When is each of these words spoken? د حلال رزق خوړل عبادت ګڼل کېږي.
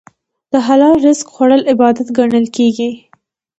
د 0.51 0.53
حلال 0.67 0.95
رزق 1.05 1.27
خوړل 1.33 1.61
عبادت 1.71 2.07
ګڼل 2.17 2.45
کېږي. 2.57 2.89